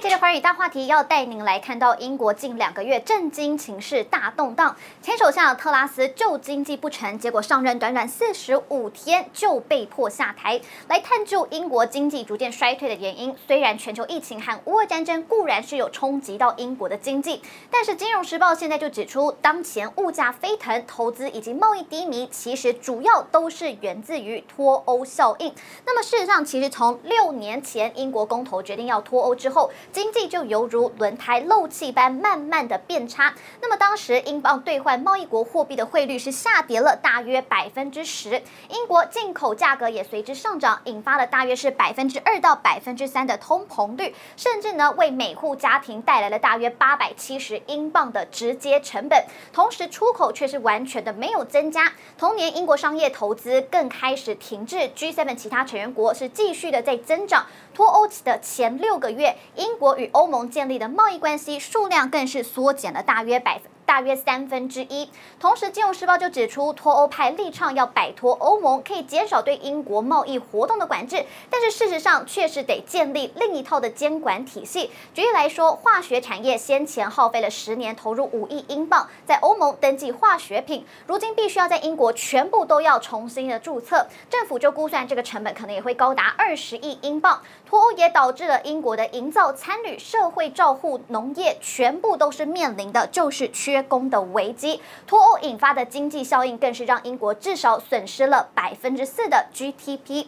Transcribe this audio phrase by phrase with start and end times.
[0.00, 10.58] 这一节的寰宇大话题要带您来看到英国近两个月震惊情势大动荡，前首相特拉斯救经济不成，结果上任短短四十五天就被迫下台。
[10.88, 13.36] 来探究英国经济逐渐衰退的原因。
[13.46, 25.54] 虽然全球疫情和乌俄战争固然是有冲击到英国的经济，但是《金融时报》现在就指出，当前物价飞腾、投资以及贸易低迷，其实主要都是源自于脱欧效应。
[25.84, 33.34] 那么事实上，其实从六年前英国公投决定要脱欧之后，经济就犹如轮胎漏气般慢慢的变差。
[33.60, 49.24] 那么当时英镑兑换贸易国货币的汇率是下跌了大约百分之十，英国进口价格也随之上涨，引发了大约是百分之二到百分之三的通膨率，甚至呢为每户家庭带来了大约八百七十英镑的直接成本。
[49.52, 51.92] 同时出口却是完全的没有增加。
[52.16, 57.46] 同年英国商业投资更开始停滞，G7 其他成员国是继续的在增长。
[57.72, 63.79] 脱欧的前六个月，英国与欧盟建立的贸易关系数量更是缩减了大约百分。
[63.90, 65.10] 大约三分之一。
[65.40, 74.92] 同时，《金融时报》就指出，脱欧派力倡要摆脱欧盟，可以减少对英国贸易活动的管制，但是事实上确实得建立另一套的监管体系。
[75.12, 87.42] 举例来说，化学产业先前耗费了十年，投入五亿英镑在欧盟登记化学品，如今必须要在英国全部都要重新的注册，政府就估算这个成本可能也会高达二十亿英镑。
[87.66, 93.79] 脱欧也导致了英国的营造、参与、社会照护、农业全部都是面临的就是缺。
[93.82, 100.26] 工的危机，脱欧引发的经济效应更是让英国至少损失了百分之四的 GDP。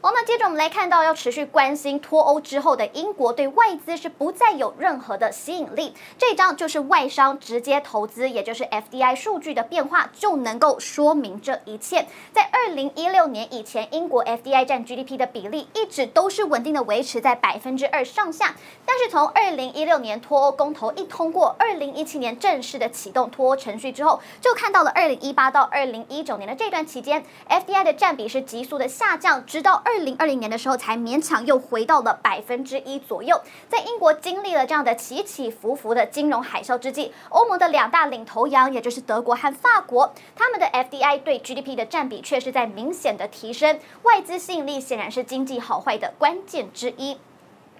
[0.00, 5.94] 好，那接着我们来看到，要持续关心脱欧之后的英国对外资是不再有任何的吸引力。
[6.18, 12.06] 这张就是外商直接投资，也就是 FDI 数据的变化，就能够说明这一切。
[12.34, 18.54] 在二零一六年以前，英国 FDI 占 GDP 的比例一直都是稳定的维持在百分之二上下。
[18.84, 29.94] 但是从二零一六年脱欧公投一通过，二零一七年正式的启动脱欧程序之后，就看到了二零一八到二零一九年的这段期间，FDI 的占比是急速的下降，直到二。
[29.94, 33.40] 二零二零年的时候，才勉强又回到了百分之一左右。
[33.68, 43.78] 在英国经历了这样的起起伏伏的金融海啸之际，欧盟的两大领头羊，也就是德国和法国，他们的 FDI 对 GDP 的占比却是在明显的提升。
[44.02, 47.18] 外资吸引力显然是经济好坏的关键之一。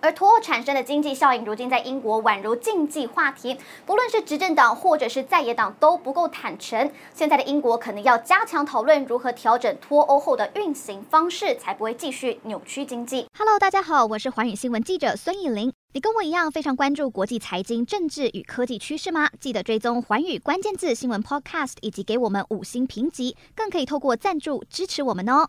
[0.05, 3.57] 而脱欧产生的经济效应，如今在英国宛如禁忌话题，
[3.87, 6.93] 不论是执政党或者是在野党都不够坦诚。
[7.15, 13.27] 现在的英国可能要加强讨论如何调整脱欧后的运行方式，才不会继续扭曲经济。
[13.39, 15.73] Hello，大家好，我是寰宇新闻记者孙艺玲。
[15.95, 19.31] 你跟我一样非常关注国际财经、政治与科技趋势吗？
[19.41, 25.49] 记得追踪寰宇关键字新闻 Podcast，以及给我们五星评级，更可以透过赞助支持我们哦。